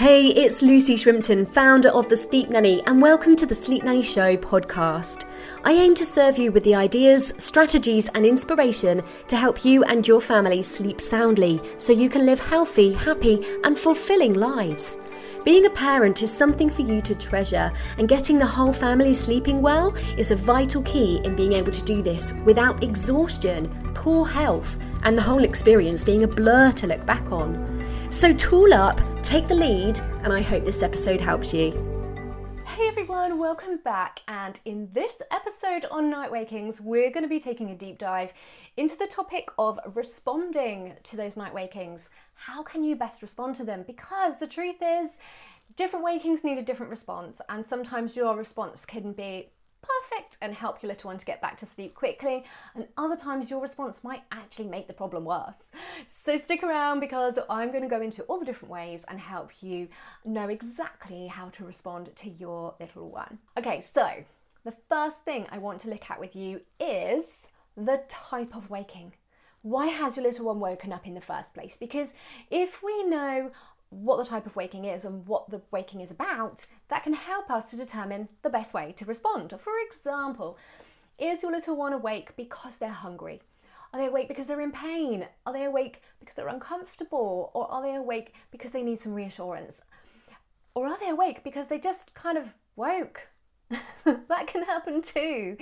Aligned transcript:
Hey, 0.00 0.28
it's 0.28 0.62
Lucy 0.62 0.96
Shrimpton, 0.96 1.46
founder 1.46 1.90
of 1.90 2.08
The 2.08 2.16
Sleep 2.16 2.48
Nanny, 2.48 2.82
and 2.86 3.02
welcome 3.02 3.36
to 3.36 3.44
the 3.44 3.54
Sleep 3.54 3.84
Nanny 3.84 4.02
Show 4.02 4.34
podcast. 4.34 5.26
I 5.62 5.72
aim 5.72 5.94
to 5.96 6.06
serve 6.06 6.38
you 6.38 6.52
with 6.52 6.64
the 6.64 6.74
ideas, 6.74 7.34
strategies, 7.36 8.08
and 8.14 8.24
inspiration 8.24 9.02
to 9.28 9.36
help 9.36 9.62
you 9.62 9.84
and 9.84 10.08
your 10.08 10.22
family 10.22 10.62
sleep 10.62 11.02
soundly 11.02 11.60
so 11.76 11.92
you 11.92 12.08
can 12.08 12.24
live 12.24 12.40
healthy, 12.40 12.94
happy, 12.94 13.44
and 13.62 13.78
fulfilling 13.78 14.32
lives. 14.32 14.96
Being 15.44 15.66
a 15.66 15.70
parent 15.70 16.22
is 16.22 16.34
something 16.34 16.70
for 16.70 16.80
you 16.80 17.02
to 17.02 17.14
treasure, 17.14 17.70
and 17.98 18.08
getting 18.08 18.38
the 18.38 18.46
whole 18.46 18.72
family 18.72 19.12
sleeping 19.12 19.60
well 19.60 19.94
is 20.16 20.30
a 20.30 20.36
vital 20.36 20.80
key 20.82 21.20
in 21.24 21.36
being 21.36 21.52
able 21.52 21.72
to 21.72 21.84
do 21.84 22.00
this 22.00 22.32
without 22.46 22.82
exhaustion, 22.82 23.68
poor 23.92 24.26
health, 24.26 24.78
and 25.02 25.18
the 25.18 25.22
whole 25.22 25.44
experience 25.44 26.04
being 26.04 26.24
a 26.24 26.28
blur 26.28 26.72
to 26.72 26.86
look 26.86 27.04
back 27.04 27.30
on. 27.30 27.79
So 28.10 28.34
tool 28.34 28.74
up, 28.74 29.00
take 29.22 29.46
the 29.46 29.54
lead, 29.54 30.00
and 30.24 30.32
I 30.32 30.42
hope 30.42 30.64
this 30.64 30.82
episode 30.82 31.20
helps 31.20 31.54
you. 31.54 31.70
Hey 32.66 32.88
everyone, 32.88 33.38
welcome 33.38 33.78
back. 33.84 34.18
And 34.26 34.58
in 34.64 34.88
this 34.92 35.22
episode 35.30 35.84
on 35.92 36.10
Night 36.10 36.32
Wakings, 36.32 36.80
we're 36.80 37.12
going 37.12 37.22
to 37.22 37.28
be 37.28 37.38
taking 37.38 37.70
a 37.70 37.76
deep 37.76 37.98
dive 37.98 38.32
into 38.76 38.96
the 38.96 39.06
topic 39.06 39.48
of 39.60 39.78
responding 39.94 40.94
to 41.04 41.16
those 41.16 41.36
night 41.36 41.54
wakings. 41.54 42.10
How 42.34 42.64
can 42.64 42.82
you 42.82 42.96
best 42.96 43.22
respond 43.22 43.54
to 43.56 43.64
them? 43.64 43.84
Because 43.86 44.40
the 44.40 44.46
truth 44.48 44.82
is, 44.82 45.18
different 45.76 46.04
wakings 46.04 46.42
need 46.42 46.58
a 46.58 46.62
different 46.62 46.90
response, 46.90 47.40
and 47.48 47.64
sometimes 47.64 48.16
your 48.16 48.36
response 48.36 48.84
can 48.84 49.12
be 49.12 49.50
perfect 49.82 50.38
and 50.40 50.54
help 50.54 50.82
your 50.82 50.88
little 50.88 51.08
one 51.08 51.18
to 51.18 51.24
get 51.24 51.40
back 51.40 51.58
to 51.58 51.66
sleep 51.66 51.94
quickly, 51.94 52.44
and 52.74 52.86
other 52.96 53.16
times 53.16 53.50
your 53.50 53.60
response 53.60 54.04
might 54.04 54.22
actually 54.30 54.66
make 54.66 54.86
the 54.86 54.92
problem 54.92 55.24
worse. 55.24 55.72
So 56.08 56.36
stick 56.36 56.62
around 56.62 57.00
because 57.00 57.38
I'm 57.48 57.70
going 57.70 57.82
to 57.82 57.88
go 57.88 58.00
into 58.00 58.22
all 58.24 58.38
the 58.38 58.44
different 58.44 58.72
ways 58.72 59.04
and 59.08 59.18
help 59.18 59.50
you 59.60 59.88
know 60.24 60.48
exactly 60.48 61.26
how 61.26 61.48
to 61.50 61.64
respond 61.64 62.10
to 62.16 62.30
your 62.30 62.74
little 62.80 63.10
one. 63.10 63.38
Okay, 63.58 63.80
so 63.80 64.24
the 64.64 64.74
first 64.88 65.24
thing 65.24 65.46
I 65.50 65.58
want 65.58 65.80
to 65.80 65.90
look 65.90 66.10
at 66.10 66.20
with 66.20 66.36
you 66.36 66.60
is 66.78 67.48
the 67.76 68.02
type 68.08 68.54
of 68.54 68.70
waking. 68.70 69.14
Why 69.62 69.88
has 69.88 70.16
your 70.16 70.24
little 70.24 70.46
one 70.46 70.58
woken 70.58 70.90
up 70.90 71.06
in 71.06 71.14
the 71.14 71.20
first 71.20 71.52
place? 71.52 71.76
Because 71.76 72.14
if 72.50 72.82
we 72.82 73.04
know 73.04 73.50
what 73.90 74.16
the 74.16 74.24
type 74.24 74.46
of 74.46 74.56
waking 74.56 74.84
is 74.84 75.04
and 75.04 75.26
what 75.26 75.50
the 75.50 75.60
waking 75.70 76.00
is 76.00 76.10
about, 76.10 76.64
that 76.88 77.04
can 77.04 77.12
help 77.12 77.50
us 77.50 77.70
to 77.70 77.76
determine 77.76 78.28
the 78.42 78.50
best 78.50 78.72
way 78.72 78.94
to 78.96 79.04
respond. 79.04 79.52
For 79.58 79.72
example, 79.86 80.56
is 81.18 81.42
your 81.42 81.52
little 81.52 81.76
one 81.76 81.92
awake 81.92 82.34
because 82.36 82.78
they're 82.78 82.88
hungry? 82.88 83.42
Are 83.92 84.00
they 84.00 84.06
awake 84.06 84.28
because 84.28 84.46
they're 84.46 84.60
in 84.60 84.72
pain? 84.72 85.26
Are 85.44 85.52
they 85.52 85.64
awake 85.64 86.02
because 86.20 86.34
they're 86.34 86.48
uncomfortable? 86.48 87.50
Or 87.54 87.70
are 87.70 87.82
they 87.82 87.96
awake 87.96 88.34
because 88.52 88.70
they 88.70 88.82
need 88.82 89.00
some 89.00 89.12
reassurance? 89.12 89.82
Or 90.74 90.86
are 90.86 90.98
they 90.98 91.10
awake 91.10 91.42
because 91.42 91.68
they 91.68 91.78
just 91.78 92.14
kind 92.14 92.38
of 92.38 92.54
woke? 92.76 93.28
that 94.04 94.46
can 94.46 94.64
happen 94.64 95.02
too. 95.02 95.56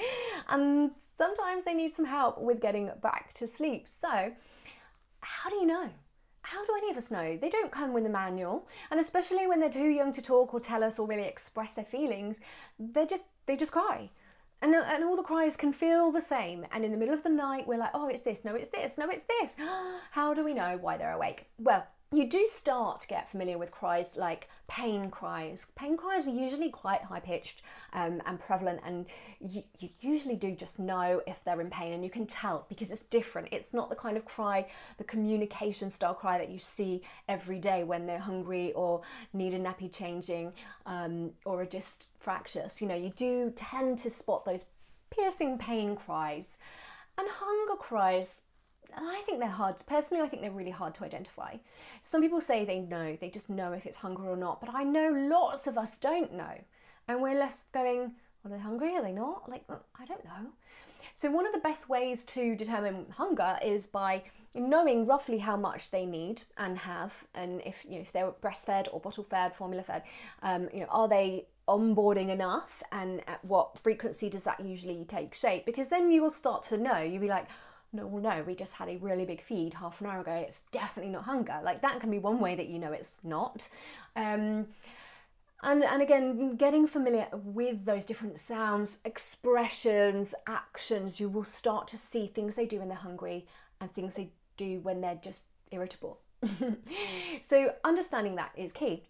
And 0.48 0.90
sometimes 1.16 1.64
they 1.64 1.74
need 1.74 1.92
some 1.92 2.04
help 2.04 2.38
with 2.38 2.60
getting 2.60 2.90
back 3.02 3.32
to 3.34 3.48
sleep. 3.48 3.88
So, 3.88 4.32
how 5.20 5.50
do 5.50 5.56
you 5.56 5.66
know? 5.66 5.90
How 6.50 6.64
do 6.64 6.74
any 6.78 6.90
of 6.90 6.96
us 6.96 7.10
know? 7.10 7.36
They 7.36 7.50
don't 7.50 7.70
come 7.70 7.92
with 7.92 8.06
a 8.06 8.08
manual, 8.08 8.66
and 8.90 8.98
especially 8.98 9.46
when 9.46 9.60
they're 9.60 9.68
too 9.68 9.90
young 9.90 10.12
to 10.12 10.22
talk 10.22 10.54
or 10.54 10.60
tell 10.60 10.82
us 10.82 10.98
or 10.98 11.06
really 11.06 11.24
express 11.24 11.74
their 11.74 11.84
feelings, 11.84 12.40
they 12.78 13.04
just 13.04 13.24
they 13.46 13.56
just 13.56 13.72
cry. 13.72 14.10
And, 14.60 14.74
uh, 14.74 14.82
and 14.88 15.04
all 15.04 15.14
the 15.14 15.22
cries 15.22 15.56
can 15.56 15.72
feel 15.72 16.10
the 16.10 16.22
same. 16.22 16.66
And 16.72 16.84
in 16.84 16.90
the 16.90 16.96
middle 16.96 17.14
of 17.14 17.22
the 17.22 17.28
night, 17.28 17.68
we're 17.68 17.78
like, 17.78 17.92
oh, 17.94 18.08
it's 18.08 18.22
this, 18.22 18.44
no, 18.44 18.54
it's 18.56 18.70
this, 18.70 18.98
no, 18.98 19.08
it's 19.08 19.24
this. 19.24 19.56
How 20.10 20.34
do 20.34 20.42
we 20.42 20.52
know 20.54 20.78
why 20.80 20.96
they're 20.96 21.12
awake? 21.12 21.46
Well, 21.58 21.86
you 22.10 22.26
do 22.26 22.46
start 22.48 23.02
to 23.02 23.06
get 23.06 23.30
familiar 23.30 23.58
with 23.58 23.70
cries 23.70 24.16
like 24.16 24.48
pain 24.66 25.10
cries. 25.10 25.70
Pain 25.76 25.94
cries 25.94 26.26
are 26.26 26.34
usually 26.34 26.70
quite 26.70 27.02
high 27.02 27.20
pitched 27.20 27.60
um, 27.92 28.22
and 28.24 28.40
prevalent, 28.40 28.80
and 28.82 29.04
you, 29.40 29.62
you, 29.78 29.90
usually 30.00 30.36
do 30.36 30.54
just 30.54 30.78
know 30.78 31.20
if 31.26 31.44
they're 31.44 31.60
in 31.60 31.68
pain, 31.68 31.92
and 31.92 32.02
you 32.02 32.10
can 32.10 32.26
tell 32.26 32.64
because 32.70 32.90
it's 32.90 33.02
different. 33.02 33.48
It's 33.52 33.74
not 33.74 33.90
the 33.90 33.96
kind 33.96 34.16
of 34.16 34.24
cry, 34.24 34.66
the 34.96 35.04
communication 35.04 35.90
style 35.90 36.14
cry 36.14 36.38
that 36.38 36.48
you 36.50 36.58
see 36.58 37.02
every 37.28 37.58
day 37.58 37.84
when 37.84 38.06
they're 38.06 38.18
hungry 38.18 38.72
or 38.72 39.02
need 39.34 39.52
a 39.52 39.58
nappy 39.58 39.92
changing 39.92 40.54
um, 40.86 41.32
or 41.44 41.60
are 41.60 41.66
just 41.66 42.08
fractious. 42.18 42.80
You 42.80 42.88
know, 42.88 42.94
you 42.94 43.10
do 43.10 43.52
tend 43.54 43.98
to 43.98 44.10
spot 44.10 44.46
those 44.46 44.64
piercing 45.10 45.58
pain 45.58 45.94
cries. 45.94 46.56
And 47.18 47.28
hunger 47.28 47.76
cries, 47.76 48.42
I 49.02 49.22
think 49.26 49.38
they're 49.38 49.48
hard. 49.48 49.76
Personally, 49.86 50.22
I 50.22 50.28
think 50.28 50.42
they're 50.42 50.50
really 50.50 50.70
hard 50.70 50.94
to 50.96 51.04
identify. 51.04 51.56
Some 52.02 52.20
people 52.20 52.40
say 52.40 52.64
they 52.64 52.80
know, 52.80 53.16
they 53.20 53.30
just 53.30 53.50
know 53.50 53.72
if 53.72 53.86
it's 53.86 53.98
hunger 53.98 54.24
or 54.24 54.36
not, 54.36 54.60
but 54.60 54.74
I 54.74 54.84
know 54.84 55.10
lots 55.10 55.66
of 55.66 55.78
us 55.78 55.98
don't 55.98 56.34
know. 56.34 56.64
And 57.06 57.22
we're 57.22 57.38
less 57.38 57.64
going, 57.72 58.12
are 58.44 58.50
they 58.50 58.58
hungry? 58.58 58.96
Are 58.96 59.02
they 59.02 59.12
not? 59.12 59.48
Like, 59.48 59.64
I 59.68 60.04
don't 60.04 60.24
know. 60.24 60.50
So, 61.14 61.30
one 61.30 61.46
of 61.46 61.52
the 61.52 61.58
best 61.58 61.88
ways 61.88 62.22
to 62.24 62.54
determine 62.54 63.06
hunger 63.10 63.58
is 63.62 63.86
by 63.86 64.22
knowing 64.54 65.06
roughly 65.06 65.38
how 65.38 65.56
much 65.56 65.90
they 65.90 66.06
need 66.06 66.42
and 66.56 66.78
have, 66.78 67.24
and 67.34 67.60
if 67.64 67.84
you 67.84 67.96
know 67.96 68.00
if 68.00 68.12
they're 68.12 68.30
breastfed 68.30 68.88
or 68.92 69.00
bottle 69.00 69.24
fed, 69.24 69.54
formula 69.54 69.82
fed, 69.82 70.02
um, 70.42 70.68
you 70.72 70.80
know, 70.80 70.86
are 70.90 71.08
they 71.08 71.46
onboarding 71.68 72.28
enough, 72.30 72.82
and 72.92 73.22
at 73.28 73.44
what 73.44 73.78
frequency 73.78 74.30
does 74.30 74.44
that 74.44 74.60
usually 74.60 75.04
take 75.04 75.34
shape? 75.34 75.66
Because 75.66 75.88
then 75.88 76.10
you 76.10 76.22
will 76.22 76.30
start 76.30 76.62
to 76.64 76.78
know. 76.78 76.98
You'll 76.98 77.20
be 77.20 77.28
like, 77.28 77.46
no, 77.92 78.06
well, 78.06 78.22
no, 78.22 78.42
we 78.42 78.54
just 78.54 78.74
had 78.74 78.88
a 78.88 78.96
really 78.98 79.24
big 79.24 79.42
feed 79.42 79.74
half 79.74 80.00
an 80.00 80.08
hour 80.08 80.20
ago. 80.20 80.32
It's 80.32 80.64
definitely 80.72 81.12
not 81.12 81.24
hunger. 81.24 81.58
Like 81.62 81.82
that 81.82 82.00
can 82.00 82.10
be 82.10 82.18
one 82.18 82.38
way 82.38 82.54
that 82.54 82.68
you 82.68 82.78
know 82.78 82.92
it's 82.92 83.18
not. 83.24 83.68
Um, 84.14 84.66
and, 85.62 85.82
and 85.82 86.02
again, 86.02 86.56
getting 86.56 86.86
familiar 86.86 87.26
with 87.32 87.84
those 87.84 88.04
different 88.04 88.38
sounds, 88.38 88.98
expressions, 89.04 90.34
actions, 90.46 91.18
you 91.18 91.28
will 91.28 91.44
start 91.44 91.88
to 91.88 91.98
see 91.98 92.26
things 92.28 92.54
they 92.54 92.66
do 92.66 92.78
when 92.78 92.88
they're 92.88 92.96
hungry 92.96 93.46
and 93.80 93.92
things 93.92 94.16
they 94.16 94.30
do 94.56 94.80
when 94.80 95.00
they're 95.00 95.18
just 95.22 95.46
irritable. 95.72 96.20
so, 97.42 97.72
understanding 97.84 98.36
that 98.36 98.52
is 98.56 98.70
key. 98.70 99.04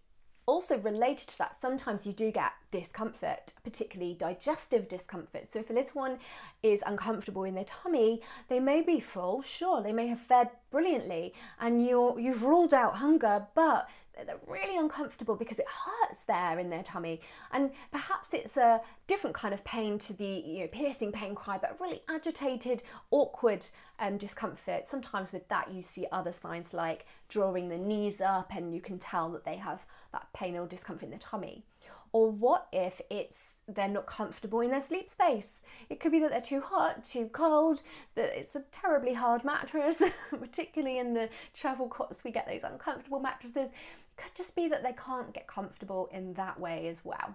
Also, 0.48 0.78
related 0.78 1.28
to 1.28 1.36
that, 1.36 1.54
sometimes 1.54 2.06
you 2.06 2.12
do 2.14 2.30
get 2.30 2.52
discomfort, 2.70 3.52
particularly 3.62 4.14
digestive 4.14 4.88
discomfort. 4.88 5.52
So, 5.52 5.58
if 5.58 5.68
a 5.68 5.74
little 5.74 6.00
one 6.00 6.18
is 6.62 6.82
uncomfortable 6.86 7.44
in 7.44 7.54
their 7.54 7.66
tummy, 7.66 8.22
they 8.48 8.58
may 8.58 8.80
be 8.80 8.98
full, 8.98 9.42
sure, 9.42 9.82
they 9.82 9.92
may 9.92 10.06
have 10.06 10.18
fed 10.18 10.48
brilliantly, 10.70 11.34
and 11.60 11.86
you're, 11.86 12.18
you've 12.18 12.42
ruled 12.42 12.72
out 12.72 12.96
hunger, 12.96 13.46
but 13.54 13.90
they're 14.26 14.38
really 14.46 14.76
uncomfortable 14.76 15.36
because 15.36 15.58
it 15.58 15.66
hurts 15.66 16.22
there 16.22 16.58
in 16.58 16.70
their 16.70 16.82
tummy. 16.82 17.20
And 17.52 17.70
perhaps 17.90 18.34
it's 18.34 18.56
a 18.56 18.80
different 19.06 19.34
kind 19.36 19.54
of 19.54 19.64
pain 19.64 19.98
to 20.00 20.12
the 20.12 20.26
you 20.26 20.60
know, 20.60 20.68
piercing 20.68 21.12
pain 21.12 21.34
cry, 21.34 21.58
but 21.58 21.78
really 21.80 22.02
agitated, 22.08 22.82
awkward 23.10 23.66
um, 23.98 24.16
discomfort. 24.16 24.86
Sometimes 24.86 25.32
with 25.32 25.48
that, 25.48 25.72
you 25.72 25.82
see 25.82 26.06
other 26.12 26.32
signs 26.32 26.74
like 26.74 27.06
drawing 27.28 27.68
the 27.68 27.78
knees 27.78 28.20
up, 28.20 28.54
and 28.54 28.74
you 28.74 28.80
can 28.80 28.98
tell 28.98 29.30
that 29.30 29.44
they 29.44 29.56
have 29.56 29.84
that 30.12 30.32
pain 30.32 30.56
or 30.56 30.66
discomfort 30.66 31.04
in 31.04 31.10
their 31.10 31.18
tummy. 31.18 31.64
Or 32.12 32.30
what 32.30 32.68
if 32.72 33.00
it's 33.10 33.56
they're 33.68 33.88
not 33.88 34.06
comfortable 34.06 34.60
in 34.60 34.70
their 34.70 34.80
sleep 34.80 35.10
space? 35.10 35.62
It 35.90 36.00
could 36.00 36.12
be 36.12 36.20
that 36.20 36.30
they're 36.30 36.40
too 36.40 36.60
hot, 36.60 37.04
too 37.04 37.26
cold, 37.26 37.82
that 38.14 38.38
it's 38.38 38.56
a 38.56 38.62
terribly 38.72 39.14
hard 39.14 39.44
mattress, 39.44 40.02
particularly 40.30 40.98
in 40.98 41.14
the 41.14 41.28
travel 41.54 41.88
cots, 41.88 42.24
we 42.24 42.30
get 42.30 42.46
those 42.46 42.64
uncomfortable 42.64 43.20
mattresses. 43.20 43.68
It 43.68 44.16
could 44.16 44.34
just 44.34 44.56
be 44.56 44.68
that 44.68 44.82
they 44.82 44.94
can't 44.94 45.34
get 45.34 45.46
comfortable 45.46 46.08
in 46.12 46.32
that 46.34 46.58
way 46.58 46.88
as 46.88 47.04
well. 47.04 47.34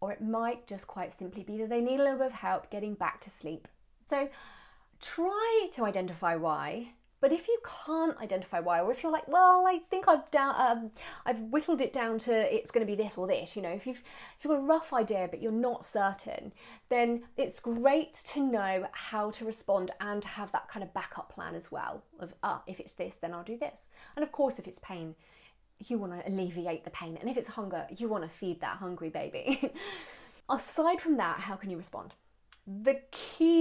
Or 0.00 0.12
it 0.12 0.22
might 0.22 0.66
just 0.66 0.86
quite 0.86 1.16
simply 1.16 1.42
be 1.42 1.56
that 1.58 1.70
they 1.70 1.80
need 1.80 1.98
a 1.98 2.04
little 2.04 2.18
bit 2.18 2.28
of 2.28 2.32
help 2.32 2.70
getting 2.70 2.94
back 2.94 3.20
to 3.22 3.30
sleep. 3.30 3.66
So 4.08 4.28
try 5.00 5.68
to 5.72 5.84
identify 5.84 6.36
why 6.36 6.92
but 7.20 7.32
if 7.32 7.48
you 7.48 7.58
can't 7.86 8.16
identify 8.18 8.60
why, 8.60 8.80
or 8.80 8.92
if 8.92 9.02
you're 9.02 9.12
like, 9.12 9.26
well, 9.26 9.64
I 9.66 9.80
think 9.90 10.06
I've 10.06 10.30
down, 10.30 10.54
um, 10.56 10.90
I've 11.26 11.40
whittled 11.40 11.80
it 11.80 11.92
down 11.92 12.18
to 12.20 12.54
it's 12.54 12.70
going 12.70 12.86
to 12.86 12.90
be 12.90 13.00
this 13.00 13.18
or 13.18 13.26
this, 13.26 13.56
you 13.56 13.62
know, 13.62 13.70
if 13.70 13.86
you've 13.86 13.98
if 13.98 14.44
you've 14.44 14.52
got 14.52 14.58
a 14.58 14.66
rough 14.66 14.92
idea 14.92 15.28
but 15.30 15.42
you're 15.42 15.50
not 15.52 15.84
certain, 15.84 16.52
then 16.88 17.22
it's 17.36 17.58
great 17.58 18.14
to 18.32 18.40
know 18.40 18.86
how 18.92 19.30
to 19.32 19.44
respond 19.44 19.90
and 20.00 20.22
to 20.22 20.28
have 20.28 20.52
that 20.52 20.68
kind 20.68 20.82
of 20.82 20.94
backup 20.94 21.32
plan 21.32 21.54
as 21.54 21.72
well. 21.72 22.02
Of 22.20 22.34
ah, 22.42 22.62
if 22.66 22.78
it's 22.80 22.92
this, 22.92 23.16
then 23.16 23.34
I'll 23.34 23.44
do 23.44 23.58
this. 23.58 23.88
And 24.16 24.22
of 24.22 24.30
course, 24.30 24.58
if 24.58 24.68
it's 24.68 24.78
pain, 24.78 25.14
you 25.86 25.98
want 25.98 26.12
to 26.12 26.28
alleviate 26.28 26.84
the 26.84 26.90
pain, 26.90 27.16
and 27.20 27.28
if 27.28 27.36
it's 27.36 27.48
hunger, 27.48 27.86
you 27.96 28.08
want 28.08 28.24
to 28.24 28.30
feed 28.30 28.60
that 28.60 28.78
hungry 28.78 29.10
baby. 29.10 29.72
Aside 30.48 31.00
from 31.00 31.16
that, 31.18 31.40
how 31.40 31.56
can 31.56 31.70
you 31.70 31.76
respond? 31.76 32.14
The 32.66 33.00
key 33.10 33.57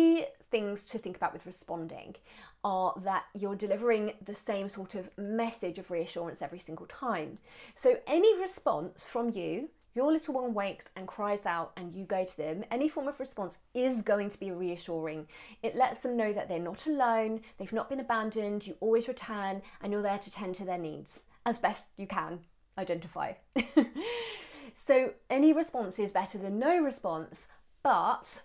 things 0.57 0.85
to 0.85 0.97
think 0.97 1.15
about 1.15 1.33
with 1.33 1.45
responding 1.45 2.15
are 2.63 2.99
that 3.03 3.25
you're 3.35 3.55
delivering 3.55 4.13
the 4.25 4.33
same 4.33 4.67
sort 4.67 4.95
of 4.95 5.07
message 5.15 5.77
of 5.77 5.91
reassurance 5.91 6.41
every 6.41 6.57
single 6.57 6.87
time. 6.87 7.37
So, 7.75 7.99
any 8.07 8.35
response 8.39 9.07
from 9.07 9.29
you, 9.29 9.69
your 9.93 10.11
little 10.11 10.33
one 10.33 10.55
wakes 10.55 10.85
and 10.95 11.07
cries 11.07 11.45
out, 11.45 11.73
and 11.77 11.95
you 11.95 12.05
go 12.05 12.25
to 12.25 12.37
them, 12.37 12.63
any 12.71 12.89
form 12.89 13.07
of 13.07 13.19
response 13.19 13.59
is 13.75 14.01
going 14.01 14.29
to 14.29 14.39
be 14.39 14.49
reassuring. 14.49 15.27
It 15.61 15.75
lets 15.75 15.99
them 15.99 16.17
know 16.17 16.33
that 16.33 16.49
they're 16.49 16.59
not 16.71 16.87
alone, 16.87 17.41
they've 17.57 17.71
not 17.71 17.89
been 17.89 17.99
abandoned, 17.99 18.65
you 18.65 18.75
always 18.79 19.07
return, 19.07 19.61
and 19.81 19.93
you're 19.93 20.01
there 20.01 20.17
to 20.17 20.31
tend 20.31 20.55
to 20.55 20.65
their 20.65 20.79
needs 20.79 21.25
as 21.45 21.59
best 21.59 21.85
you 21.97 22.07
can 22.07 22.39
identify. 22.79 23.33
so 24.75 25.13
any 25.29 25.53
response 25.53 25.99
is 25.99 26.11
better 26.11 26.39
than 26.39 26.57
no 26.57 26.79
response, 26.81 27.47
but 27.83 28.41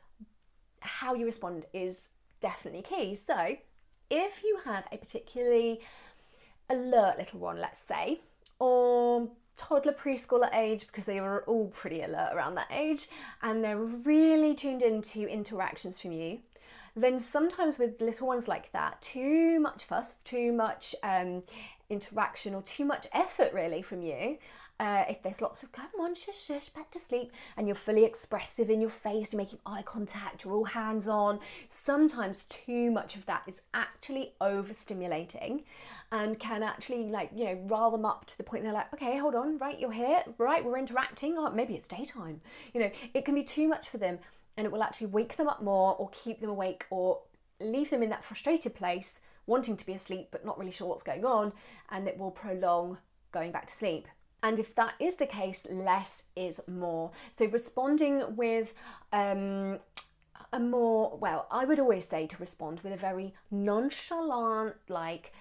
how 0.82 1.14
you 1.14 1.24
respond 1.24 1.64
is 1.72 2.08
definitely 2.40 2.82
key. 2.82 3.14
So 3.14 3.56
if 4.10 4.42
you 4.42 4.58
have 4.64 4.84
a 4.92 4.98
particularly 4.98 5.80
alert 6.68 7.18
little 7.18 7.40
one, 7.40 7.60
let's 7.60 7.78
say, 7.78 8.20
or 8.58 9.28
toddler 9.56 9.92
preschooler 9.92 10.52
age 10.54 10.86
because 10.86 11.04
they 11.04 11.18
are 11.18 11.42
all 11.42 11.68
pretty 11.68 12.02
alert 12.02 12.30
around 12.34 12.54
that 12.54 12.68
age 12.70 13.08
and 13.42 13.62
they're 13.62 13.78
really 13.78 14.54
tuned 14.54 14.82
into 14.82 15.26
interactions 15.28 16.00
from 16.00 16.12
you 16.12 16.40
then 16.94 17.18
sometimes 17.18 17.78
with 17.78 18.00
little 18.00 18.26
ones 18.26 18.48
like 18.48 18.70
that, 18.72 19.00
too 19.00 19.58
much 19.60 19.84
fuss, 19.84 20.18
too 20.18 20.52
much 20.52 20.94
um, 21.02 21.42
interaction, 21.88 22.54
or 22.54 22.62
too 22.62 22.84
much 22.84 23.06
effort 23.12 23.52
really 23.52 23.80
from 23.80 24.02
you. 24.02 24.38
Uh, 24.82 25.04
if 25.08 25.22
there's 25.22 25.40
lots 25.40 25.62
of 25.62 25.70
come 25.70 25.86
on, 26.00 26.12
shush, 26.12 26.44
shush, 26.44 26.68
back 26.70 26.90
to 26.90 26.98
sleep, 26.98 27.30
and 27.56 27.68
you're 27.68 27.76
fully 27.76 28.04
expressive 28.04 28.68
in 28.68 28.80
your 28.80 28.90
face, 28.90 29.32
you're 29.32 29.38
making 29.38 29.60
eye 29.64 29.82
contact, 29.82 30.44
you're 30.44 30.52
all 30.52 30.64
hands 30.64 31.06
on. 31.06 31.38
Sometimes 31.68 32.44
too 32.48 32.90
much 32.90 33.14
of 33.14 33.24
that 33.26 33.44
is 33.46 33.62
actually 33.74 34.34
overstimulating 34.40 35.62
and 36.10 36.36
can 36.40 36.64
actually, 36.64 37.04
like, 37.04 37.30
you 37.32 37.44
know, 37.44 37.60
rile 37.68 37.92
them 37.92 38.04
up 38.04 38.24
to 38.24 38.36
the 38.36 38.42
point 38.42 38.64
they're 38.64 38.72
like, 38.72 38.92
okay, 38.92 39.16
hold 39.18 39.36
on, 39.36 39.56
right, 39.58 39.78
you're 39.78 39.92
here, 39.92 40.24
right, 40.38 40.64
we're 40.64 40.78
interacting, 40.78 41.38
or 41.38 41.52
maybe 41.52 41.74
it's 41.74 41.86
daytime. 41.86 42.40
You 42.74 42.80
know, 42.80 42.90
it 43.14 43.24
can 43.24 43.36
be 43.36 43.44
too 43.44 43.68
much 43.68 43.88
for 43.88 43.98
them 43.98 44.18
and 44.56 44.66
it 44.66 44.72
will 44.72 44.82
actually 44.82 45.06
wake 45.06 45.36
them 45.36 45.46
up 45.46 45.62
more 45.62 45.94
or 45.94 46.10
keep 46.10 46.40
them 46.40 46.50
awake 46.50 46.86
or 46.90 47.20
leave 47.60 47.90
them 47.90 48.02
in 48.02 48.10
that 48.10 48.24
frustrated 48.24 48.74
place, 48.74 49.20
wanting 49.46 49.76
to 49.76 49.86
be 49.86 49.92
asleep 49.92 50.30
but 50.32 50.44
not 50.44 50.58
really 50.58 50.72
sure 50.72 50.88
what's 50.88 51.04
going 51.04 51.24
on, 51.24 51.52
and 51.90 52.08
it 52.08 52.18
will 52.18 52.32
prolong 52.32 52.98
going 53.30 53.52
back 53.52 53.68
to 53.68 53.72
sleep. 53.72 54.08
And 54.42 54.58
if 54.58 54.74
that 54.74 54.94
is 54.98 55.16
the 55.16 55.26
case, 55.26 55.66
less 55.70 56.24
is 56.34 56.60
more. 56.66 57.12
So 57.30 57.46
responding 57.46 58.36
with 58.36 58.74
um, 59.12 59.78
a 60.52 60.58
more, 60.58 61.16
well, 61.16 61.46
I 61.50 61.64
would 61.64 61.78
always 61.78 62.08
say 62.08 62.26
to 62.26 62.36
respond 62.38 62.80
with 62.80 62.92
a 62.92 62.96
very 62.96 63.34
nonchalant, 63.50 64.74
like 64.88 65.32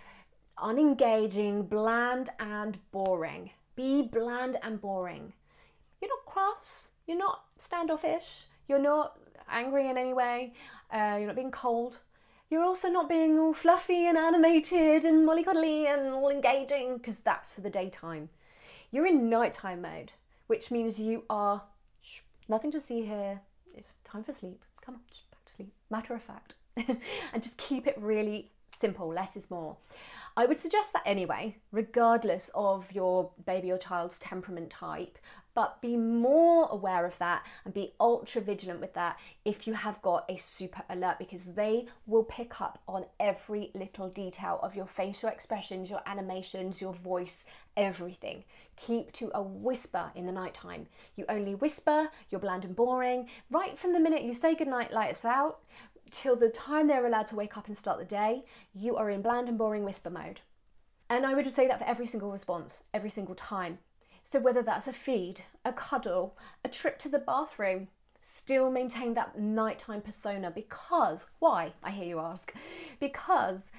unengaging, 0.58 1.68
bland 1.68 2.30
and 2.40 2.78
boring. 2.92 3.52
Be 3.76 4.04
bland 4.04 4.58
and 4.62 4.80
boring. 4.80 5.34
You're 6.00 6.10
not 6.10 6.26
cross, 6.26 6.90
you're 7.08 7.18
not 7.18 7.46
standoffish, 7.58 8.46
you're 8.68 8.80
not 8.80 9.18
angry 9.50 9.90
in 9.90 9.98
any 9.98 10.14
way. 10.14 10.54
Uh, 10.92 11.16
you're 11.18 11.28
not 11.28 11.36
being 11.36 11.52
cold. 11.52 12.00
You're 12.50 12.64
also 12.64 12.90
not 12.90 13.08
being 13.08 13.40
all 13.40 13.54
fluffy 13.54 14.08
and 14.08 14.18
animated 14.18 15.06
and 15.06 15.28
mollycoddly 15.28 15.86
and 15.86 16.14
all 16.14 16.30
engaging 16.30 16.98
because 16.98 17.20
that's 17.20 17.54
for 17.54 17.62
the 17.62 17.70
daytime. 17.70 18.30
You're 18.92 19.08
in 19.08 19.30
nighttime 19.30 19.82
mode, 19.82 20.12
which 20.48 20.70
means 20.70 21.00
you 21.00 21.24
are 21.30 21.64
shh, 22.02 22.20
nothing 22.50 22.72
to 22.72 22.82
see 22.82 23.06
here. 23.06 23.42
It's 23.74 23.96
time 24.04 24.24
for 24.24 24.34
sleep. 24.34 24.64
Come 24.86 24.96
on, 24.96 25.02
back 25.32 25.46
to 25.46 25.54
sleep. 25.54 25.74
Matter 25.90 26.14
of 26.14 26.22
fact. 26.22 26.56
and 26.76 27.42
just 27.42 27.58
keep 27.58 27.88
it 27.88 27.98
really 27.98 28.52
simple. 28.82 29.08
Less 29.08 29.38
is 29.38 29.50
more. 29.50 29.78
I 30.36 30.46
would 30.46 30.60
suggest 30.60 30.94
that 30.94 31.04
anyway, 31.06 31.58
regardless 31.72 32.50
of 32.56 32.92
your 32.92 33.32
baby 33.46 33.72
or 33.72 33.78
child's 33.78 34.18
temperament 34.20 34.70
type, 34.70 35.18
but 35.54 35.82
be 35.82 35.98
more 35.98 36.70
aware 36.70 37.06
of 37.06 37.18
that 37.18 37.46
and 37.66 37.74
be 37.74 37.94
ultra 38.00 38.42
vigilant 38.42 38.80
with 38.80 38.94
that 38.94 39.18
if 39.44 39.68
you 39.68 39.74
have 39.74 40.02
got 40.02 40.24
a 40.30 40.38
super 40.38 40.84
alert 40.90 41.18
because 41.20 41.44
they 41.44 41.88
will 42.06 42.24
pick 42.24 42.62
up 42.62 42.80
on 42.88 43.06
every 43.20 43.72
little 43.74 44.08
detail 44.08 44.60
of 44.64 44.76
your 44.76 44.86
facial 44.86 45.28
expressions, 45.28 45.90
your 45.90 46.02
animations, 46.06 46.80
your 46.80 46.94
voice, 46.94 47.44
everything. 47.76 48.46
Keep 48.78 49.12
to 49.14 49.30
a 49.34 49.44
whisper 49.44 50.12
in 50.16 50.26
the 50.26 50.32
nighttime. 50.32 50.88
You 51.18 51.26
only 51.28 51.56
whisper, 51.56 52.10
you're 52.30 52.40
bland 52.40 52.64
and 52.64 52.76
boring. 52.76 53.28
Right 53.50 53.78
from 53.78 53.92
the 53.92 54.00
minute 54.00 54.24
you 54.24 54.34
say 54.34 54.56
goodnight, 54.56 54.94
lights 54.94 55.26
out, 55.26 55.60
till 56.12 56.36
the 56.36 56.50
time 56.50 56.88
they're 56.88 57.06
allowed 57.06 57.28
to 57.28 57.36
wake 57.36 57.58
up 57.58 57.68
and 57.68 57.78
start 57.78 58.00
the 58.00 58.06
day, 58.06 58.44
you 58.74 58.96
are 58.98 59.10
in 59.10 59.22
bland 59.22 59.50
and 59.50 59.58
boring 59.58 59.84
whisper 59.84 60.10
mode. 60.10 60.42
And 61.10 61.26
I 61.26 61.34
would 61.34 61.52
say 61.52 61.68
that 61.68 61.80
for 61.80 61.86
every 61.86 62.08
single 62.08 62.32
response, 62.32 62.84
every 62.94 63.10
single 63.10 63.36
time. 63.36 63.80
So, 64.24 64.40
whether 64.40 64.62
that's 64.62 64.88
a 64.88 64.94
feed, 64.94 65.42
a 65.66 65.74
cuddle, 65.74 66.38
a 66.64 66.70
trip 66.70 67.00
to 67.00 67.10
the 67.10 67.20
bathroom, 67.20 67.88
still 68.22 68.72
maintain 68.72 69.14
that 69.16 69.38
nighttime 69.38 70.02
persona 70.02 70.52
because, 70.52 71.26
why, 71.40 71.74
I 71.84 71.92
hear 71.92 72.06
you 72.06 72.20
ask? 72.20 72.54
Because 73.00 73.72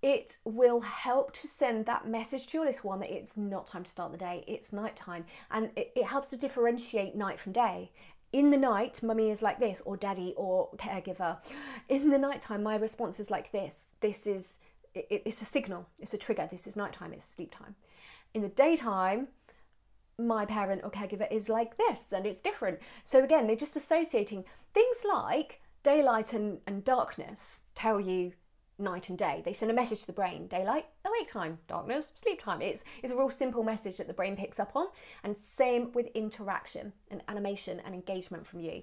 it 0.00 0.38
will 0.44 0.80
help 0.80 1.32
to 1.32 1.48
send 1.48 1.84
that 1.86 2.06
message 2.06 2.46
to 2.46 2.58
your 2.58 2.66
little 2.66 2.88
one 2.88 3.00
that 3.00 3.10
it's 3.10 3.36
not 3.36 3.66
time 3.66 3.82
to 3.82 3.90
start 3.90 4.12
the 4.12 4.18
day, 4.18 4.44
it's 4.46 4.72
nighttime. 4.72 5.24
And 5.50 5.70
it, 5.76 5.92
it 5.96 6.04
helps 6.04 6.28
to 6.28 6.36
differentiate 6.36 7.16
night 7.16 7.40
from 7.40 7.52
day. 7.52 7.90
In 8.32 8.50
the 8.50 8.56
night, 8.56 9.02
mummy 9.02 9.30
is 9.30 9.42
like 9.42 9.58
this, 9.58 9.80
or 9.84 9.96
daddy, 9.96 10.34
or 10.36 10.70
caregiver. 10.76 11.38
In 11.88 12.10
the 12.10 12.18
nighttime, 12.18 12.62
my 12.62 12.76
response 12.76 13.18
is 13.20 13.30
like 13.30 13.52
this. 13.52 13.86
This 14.00 14.26
is, 14.26 14.58
it, 14.94 15.22
it's 15.24 15.40
a 15.40 15.46
signal, 15.46 15.86
it's 15.98 16.14
a 16.14 16.18
trigger. 16.18 16.46
This 16.50 16.66
is 16.66 16.76
nighttime, 16.76 17.12
it's 17.12 17.28
sleep 17.28 17.54
time. 17.56 17.74
In 18.34 18.42
the 18.42 18.48
daytime, 18.48 19.28
my 20.18 20.44
parent 20.44 20.82
or 20.84 20.90
caregiver 20.90 21.30
is 21.30 21.48
like 21.48 21.76
this 21.76 22.12
and 22.12 22.26
it's 22.26 22.40
different. 22.40 22.80
So 23.04 23.22
again, 23.24 23.46
they're 23.46 23.56
just 23.56 23.76
associating 23.76 24.44
things 24.74 24.98
like 25.08 25.60
daylight 25.82 26.32
and, 26.32 26.58
and 26.66 26.84
darkness 26.84 27.62
tell 27.74 28.00
you 28.00 28.32
night 28.78 29.08
and 29.08 29.18
day. 29.18 29.42
They 29.44 29.52
send 29.52 29.70
a 29.70 29.74
message 29.74 30.00
to 30.00 30.06
the 30.06 30.12
brain 30.12 30.46
daylight, 30.46 30.86
awake 31.04 31.30
time, 31.30 31.58
darkness, 31.66 32.12
sleep 32.14 32.42
time. 32.42 32.62
It's, 32.62 32.84
it's 33.02 33.12
a 33.12 33.16
real 33.16 33.30
simple 33.30 33.62
message 33.62 33.96
that 33.98 34.06
the 34.06 34.14
brain 34.14 34.36
picks 34.36 34.60
up 34.60 34.72
on. 34.74 34.86
And 35.24 35.36
same 35.38 35.92
with 35.92 36.06
interaction 36.14 36.92
and 37.10 37.22
animation 37.28 37.80
and 37.84 37.94
engagement 37.94 38.46
from 38.46 38.60
you. 38.60 38.82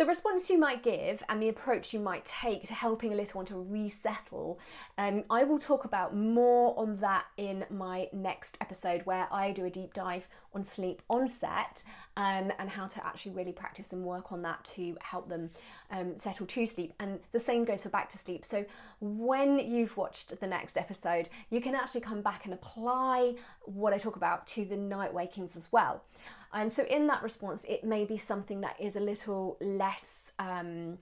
The 0.00 0.06
response 0.06 0.48
you 0.48 0.56
might 0.56 0.82
give 0.82 1.22
and 1.28 1.42
the 1.42 1.50
approach 1.50 1.92
you 1.92 2.00
might 2.00 2.24
take 2.24 2.64
to 2.68 2.72
helping 2.72 3.12
a 3.12 3.16
little 3.16 3.36
one 3.36 3.44
to 3.48 3.56
resettle, 3.56 4.58
um, 4.96 5.24
I 5.28 5.44
will 5.44 5.58
talk 5.58 5.84
about 5.84 6.16
more 6.16 6.72
on 6.78 6.96
that 7.00 7.26
in 7.36 7.66
my 7.68 8.08
next 8.10 8.56
episode 8.62 9.02
where 9.04 9.28
I 9.30 9.50
do 9.50 9.66
a 9.66 9.70
deep 9.70 9.92
dive 9.92 10.26
on 10.54 10.64
sleep 10.64 11.02
onset 11.10 11.82
um, 12.16 12.50
and 12.58 12.70
how 12.70 12.86
to 12.86 13.06
actually 13.06 13.32
really 13.32 13.52
practice 13.52 13.92
and 13.92 14.02
work 14.02 14.32
on 14.32 14.40
that 14.40 14.64
to 14.76 14.96
help 15.02 15.28
them 15.28 15.50
um, 15.90 16.16
settle 16.16 16.46
to 16.46 16.64
sleep. 16.64 16.94
And 16.98 17.20
the 17.32 17.40
same 17.40 17.66
goes 17.66 17.82
for 17.82 17.90
back 17.90 18.08
to 18.08 18.16
sleep. 18.16 18.46
So 18.46 18.64
when 19.00 19.58
you've 19.58 19.98
watched 19.98 20.40
the 20.40 20.46
next 20.46 20.78
episode, 20.78 21.28
you 21.50 21.60
can 21.60 21.74
actually 21.74 22.00
come 22.00 22.22
back 22.22 22.46
and 22.46 22.54
apply 22.54 23.34
what 23.64 23.92
I 23.92 23.98
talk 23.98 24.16
about 24.16 24.46
to 24.46 24.64
the 24.64 24.78
night 24.78 25.12
wakings 25.12 25.58
as 25.58 25.70
well. 25.70 26.04
And 26.52 26.72
so, 26.72 26.84
in 26.84 27.06
that 27.06 27.22
response, 27.22 27.64
it 27.68 27.84
may 27.84 28.04
be 28.04 28.18
something 28.18 28.60
that 28.62 28.76
is 28.80 28.96
a 28.96 29.00
little 29.00 29.56
less 29.60 30.32
um, 30.38 30.98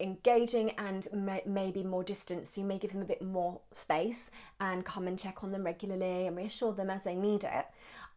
engaging 0.00 0.70
and 0.78 1.08
may, 1.12 1.42
maybe 1.44 1.82
more 1.82 2.02
distant. 2.02 2.46
So, 2.46 2.60
you 2.60 2.66
may 2.66 2.78
give 2.78 2.92
them 2.92 3.02
a 3.02 3.06
bit 3.06 3.22
more 3.22 3.60
space 3.72 4.30
and 4.60 4.84
come 4.84 5.06
and 5.06 5.18
check 5.18 5.44
on 5.44 5.52
them 5.52 5.64
regularly 5.64 6.26
and 6.26 6.36
reassure 6.36 6.72
them 6.72 6.90
as 6.90 7.04
they 7.04 7.14
need 7.14 7.44
it. 7.44 7.66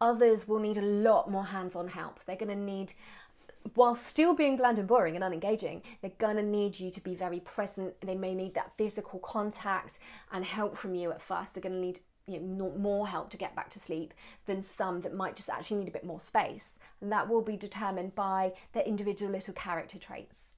Others 0.00 0.48
will 0.48 0.58
need 0.58 0.78
a 0.78 0.82
lot 0.82 1.30
more 1.30 1.44
hands 1.44 1.76
on 1.76 1.88
help. 1.88 2.20
They're 2.24 2.36
going 2.36 2.56
to 2.56 2.56
need 2.56 2.92
while 3.74 3.94
still 3.94 4.34
being 4.34 4.56
bland 4.56 4.78
and 4.78 4.86
boring 4.86 5.16
and 5.16 5.24
unengaging, 5.24 5.82
they're 6.00 6.12
gonna 6.18 6.42
need 6.42 6.78
you 6.78 6.90
to 6.90 7.00
be 7.00 7.14
very 7.14 7.40
present. 7.40 8.00
They 8.00 8.14
may 8.14 8.34
need 8.34 8.54
that 8.54 8.72
physical 8.78 9.18
contact 9.20 9.98
and 10.32 10.44
help 10.44 10.76
from 10.76 10.94
you 10.94 11.10
at 11.10 11.20
first. 11.20 11.54
They're 11.54 11.62
gonna 11.62 11.80
need 11.80 12.00
you 12.26 12.40
know, 12.40 12.72
more 12.76 13.06
help 13.06 13.30
to 13.30 13.36
get 13.36 13.54
back 13.54 13.70
to 13.70 13.78
sleep 13.78 14.12
than 14.46 14.62
some 14.62 15.00
that 15.02 15.14
might 15.14 15.36
just 15.36 15.48
actually 15.48 15.78
need 15.78 15.88
a 15.88 15.92
bit 15.92 16.04
more 16.04 16.20
space. 16.20 16.78
And 17.00 17.10
that 17.12 17.28
will 17.28 17.42
be 17.42 17.56
determined 17.56 18.14
by 18.14 18.52
their 18.72 18.82
individual 18.82 19.30
little 19.30 19.54
character 19.54 19.98
traits. 19.98 20.52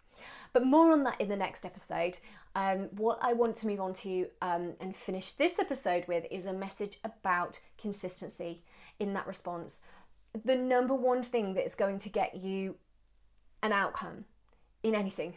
But 0.53 0.65
more 0.65 0.93
on 0.93 1.05
that 1.05 1.21
in 1.21 1.29
the 1.29 1.37
next 1.37 1.65
episode. 1.65 2.19
Um, 2.55 2.89
what 2.93 3.19
I 3.23 3.35
want 3.35 3.55
to 3.57 3.67
move 3.67 3.81
on 3.81 3.93
to 3.95 4.27
um, 4.43 4.75
and 4.81 4.97
finish 4.97 5.33
this 5.33 5.59
episode 5.59 6.07
with 6.09 6.25
is 6.31 6.47
a 6.47 6.53
message 6.53 6.99
about 7.05 7.61
consistency 7.77 8.63
in 8.99 9.13
that 9.15 9.27
response. 9.27 9.81
The 10.45 10.57
number 10.57 10.95
one 10.95 11.23
thing 11.23 11.55
that 11.55 11.67
is 11.67 11.75
going 11.75 11.99
to 11.99 12.09
get 12.09 12.37
you 12.37 12.77
an 13.63 13.73
outcome 13.73 14.25
in 14.83 14.95
anything 14.95 15.35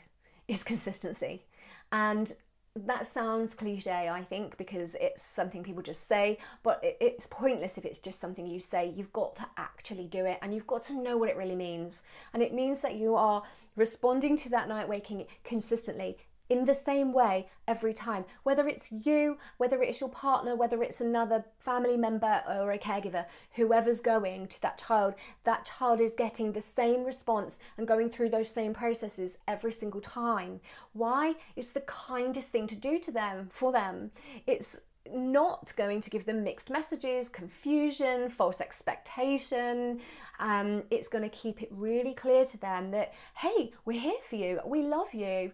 is 0.48 0.64
consistency. 0.64 1.46
And 1.92 2.34
that 2.76 3.06
sounds 3.06 3.54
cliche, 3.54 4.10
I 4.10 4.24
think, 4.24 4.58
because 4.58 4.96
it's 4.96 5.22
something 5.24 5.62
people 5.64 5.82
just 5.82 6.08
say, 6.08 6.38
but 6.64 6.80
it's 6.84 7.28
pointless 7.28 7.78
if 7.78 7.86
it's 7.86 8.00
just 8.00 8.22
something 8.22 8.48
you 8.48 8.62
say. 8.62 8.94
You've 8.96 9.12
got 9.12 9.36
to 9.38 9.46
actually 9.58 10.08
do 10.08 10.26
it 10.26 10.40
and 10.42 10.54
you've 10.54 10.68
got 10.68 10.86
to 10.86 10.94
know 10.94 11.18
what 11.18 11.30
it 11.30 11.36
really 11.36 11.56
means. 11.56 12.04
And 12.34 12.42
it 12.42 12.54
means 12.54 12.82
that 12.82 12.96
you 12.96 13.16
are 13.16 13.44
responding 13.76 14.38
to 14.38 14.50
that 14.50 14.70
night 14.70 14.88
waking 14.88 15.26
consistently 15.44 16.18
in 16.52 16.66
the 16.66 16.76
same 16.76 17.14
way 17.14 17.48
every 17.66 17.94
time. 17.94 18.26
Whether 18.44 18.68
it's 18.68 18.92
you, 18.92 19.38
whether 19.56 19.82
it's 19.82 20.02
your 20.02 20.10
partner, 20.10 20.54
whether 20.54 20.84
it's 20.84 21.00
another 21.00 21.46
family 21.60 21.96
member 21.96 22.44
or 22.46 22.74
a 22.74 22.78
caregiver, 22.78 23.26
whoever's 23.54 24.02
going 24.02 24.48
to 24.48 24.62
that 24.62 24.78
child, 24.78 25.14
that 25.46 25.64
child 25.64 26.02
is 26.02 26.12
getting 26.12 26.52
the 26.52 26.62
same 26.62 27.06
response 27.06 27.60
and 27.78 27.88
going 27.88 28.10
through 28.10 28.32
those 28.32 28.50
same 28.50 28.74
processes 28.74 29.38
every 29.48 29.72
single 29.72 30.02
time. 30.02 30.60
Why? 30.92 31.36
It's 31.56 31.70
the 31.70 31.88
kindest 31.88 32.52
thing 32.52 32.68
to 32.68 32.76
do 32.76 33.00
to 33.00 33.12
them, 33.12 33.48
for 33.50 33.72
them. 33.72 34.12
It's 34.46 34.78
not 35.10 35.72
going 35.78 36.02
to 36.02 36.10
give 36.10 36.26
them 36.26 36.44
mixed 36.44 36.70
messages, 36.70 37.30
confusion, 37.30 38.30
false 38.30 38.60
expectation. 38.60 40.02
Um, 40.40 40.84
it's 40.92 41.08
going 41.08 41.24
to 41.24 41.30
keep 41.30 41.62
it 41.64 41.70
really 41.72 42.14
clear 42.14 42.46
to 42.46 42.58
them 42.58 42.92
that, 42.92 43.14
hey, 43.36 43.72
we're 43.86 44.00
here 44.00 44.22
for 44.30 44.36
you, 44.36 44.60
we 44.66 44.82
love 44.82 45.14
you, 45.14 45.54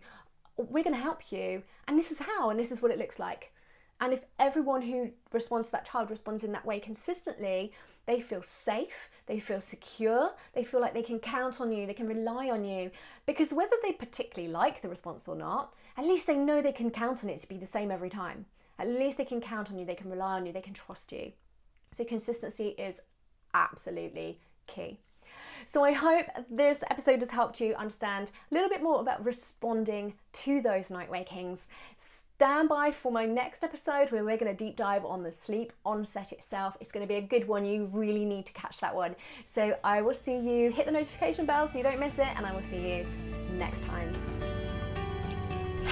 we're 0.57 0.83
going 0.83 0.95
to 0.95 1.01
help 1.01 1.31
you, 1.31 1.63
and 1.87 1.97
this 1.97 2.11
is 2.11 2.19
how, 2.19 2.49
and 2.49 2.59
this 2.59 2.71
is 2.71 2.81
what 2.81 2.91
it 2.91 2.97
looks 2.97 3.19
like. 3.19 3.53
And 3.99 4.13
if 4.13 4.21
everyone 4.37 4.83
who 4.83 5.11
responds 5.33 5.67
to 5.67 5.71
that 5.71 5.89
child 5.89 6.11
responds 6.11 6.43
in 6.43 6.51
that 6.51 6.65
way 6.65 6.79
consistently, 6.79 7.73
they 8.05 8.21
feel 8.21 8.43
safe, 8.43 9.09
they 9.25 9.39
feel 9.39 9.59
secure, 9.59 10.31
they 10.53 10.63
feel 10.63 10.79
like 10.79 10.93
they 10.93 11.03
can 11.03 11.19
count 11.19 11.59
on 11.59 11.71
you, 11.71 11.87
they 11.87 11.93
can 11.93 12.07
rely 12.07 12.49
on 12.49 12.63
you. 12.63 12.91
Because 13.25 13.53
whether 13.53 13.75
they 13.83 13.91
particularly 13.91 14.51
like 14.51 14.81
the 14.81 14.89
response 14.89 15.27
or 15.27 15.35
not, 15.35 15.73
at 15.97 16.05
least 16.05 16.27
they 16.27 16.37
know 16.37 16.61
they 16.61 16.71
can 16.71 16.91
count 16.91 17.23
on 17.23 17.29
it 17.29 17.39
to 17.39 17.47
be 17.47 17.57
the 17.57 17.65
same 17.65 17.89
every 17.91 18.09
time. 18.09 18.45
At 18.79 18.87
least 18.87 19.17
they 19.17 19.25
can 19.25 19.41
count 19.41 19.71
on 19.71 19.77
you, 19.77 19.85
they 19.85 19.95
can 19.95 20.11
rely 20.11 20.33
on 20.33 20.45
you, 20.45 20.53
they 20.53 20.61
can 20.61 20.73
trust 20.73 21.11
you. 21.11 21.31
So 21.91 22.03
consistency 22.03 22.69
is 22.77 23.01
absolutely 23.53 24.39
key. 24.67 24.99
So 25.65 25.83
I 25.83 25.91
hope 25.91 26.27
this 26.49 26.83
episode 26.89 27.19
has 27.19 27.29
helped 27.29 27.59
you 27.59 27.73
understand 27.75 28.29
a 28.51 28.53
little 28.53 28.69
bit 28.69 28.83
more 28.83 29.01
about 29.01 29.25
responding 29.25 30.13
to 30.33 30.61
those 30.61 30.89
night 30.89 31.09
wakings 31.09 31.67
stand 32.37 32.69
by 32.69 32.91
for 32.91 33.11
my 33.11 33.25
next 33.25 33.63
episode 33.63 34.11
where 34.11 34.23
we're 34.23 34.37
going 34.37 34.55
to 34.55 34.65
deep 34.65 34.75
dive 34.75 35.03
on 35.03 35.23
the 35.23 35.31
sleep 35.31 35.73
onset 35.83 36.31
itself. 36.31 36.77
It's 36.79 36.91
going 36.91 37.03
to 37.03 37.07
be 37.07 37.17
a 37.17 37.21
good 37.21 37.47
one. 37.47 37.65
You 37.65 37.89
really 37.91 38.25
need 38.25 38.45
to 38.45 38.53
catch 38.53 38.79
that 38.79 38.95
one. 38.95 39.15
So 39.45 39.75
I 39.83 40.03
will 40.03 40.13
see 40.13 40.37
you. 40.37 40.71
Hit 40.71 40.85
the 40.85 40.91
notification 40.91 41.47
bell 41.47 41.67
so 41.67 41.79
you 41.79 41.83
don't 41.83 41.99
miss 41.99 42.19
it, 42.19 42.27
and 42.35 42.45
I 42.45 42.53
will 42.53 42.63
see 42.69 42.97
you 42.97 43.07
next 43.53 43.83
time. 43.85 44.36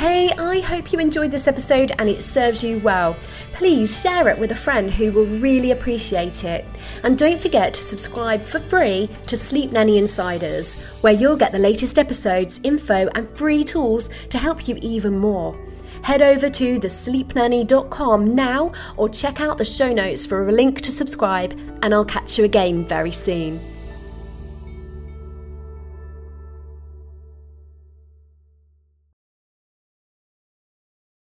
Hey, 0.06 0.30
I 0.38 0.60
hope 0.60 0.94
you 0.94 1.00
enjoyed 1.00 1.32
this 1.32 1.48
episode 1.48 1.92
and 1.98 2.08
it 2.08 2.22
serves 2.22 2.64
you 2.64 2.78
well. 2.78 3.18
Please 3.54 4.00
share 4.04 4.28
it 4.28 4.38
with 4.38 4.52
a 4.52 4.56
friend 4.56 4.92
who 4.92 5.12
will 5.12 5.26
really 5.26 5.72
appreciate 5.72 6.44
it. 6.44 6.64
And 7.04 7.18
don't 7.18 7.40
forget 7.40 7.74
to 7.74 7.82
subscribe 7.82 8.46
for 8.46 8.60
free 8.60 9.10
to 9.26 9.36
Sleep 9.36 9.72
Nanny 9.72 9.98
Insiders, 9.98 10.76
where 11.02 11.12
you'll 11.12 11.36
get 11.36 11.54
the 11.54 11.58
latest 11.58 11.98
episodes, 11.98 12.60
info, 12.64 13.10
and 13.16 13.28
free 13.36 13.64
tools 13.64 14.12
to 14.30 14.38
help 14.38 14.68
you 14.68 14.78
even 14.84 15.18
more. 15.18 15.60
Head 16.04 16.22
over 16.22 16.52
to 16.52 16.80
thesleepnanny.com 16.80 18.36
now 18.36 18.74
or 18.98 19.10
check 19.10 19.42
out 19.42 19.58
the 19.58 19.66
show 19.66 19.92
notes 19.92 20.24
for 20.24 20.48
a 20.48 20.52
link 20.52 20.82
to 20.82 20.92
subscribe, 20.92 21.60
and 21.82 21.96
I'll 21.96 22.06
catch 22.06 22.38
you 22.38 22.46
again 22.46 22.86
very 22.86 23.12
soon. 23.12 23.60